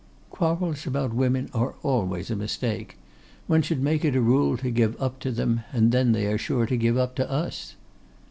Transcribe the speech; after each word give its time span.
'Quarrels 0.31 0.87
about 0.87 1.13
women 1.13 1.47
are 1.53 1.75
always 1.83 2.31
a 2.31 2.35
mistake. 2.35 2.97
One 3.45 3.61
should 3.61 3.83
make 3.83 4.03
it 4.03 4.15
a 4.15 4.19
rule 4.19 4.57
to 4.57 4.71
give 4.71 4.99
up 4.99 5.19
to 5.19 5.31
them, 5.31 5.61
and 5.71 5.91
then 5.91 6.11
they 6.11 6.25
are 6.25 6.39
sure 6.39 6.65
to 6.65 6.75
give 6.75 6.97
up 6.97 7.13
to 7.17 7.31
us. 7.31 7.75